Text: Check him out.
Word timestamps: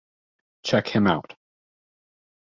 Check 0.63 0.87
him 0.87 1.05
out. 1.05 1.35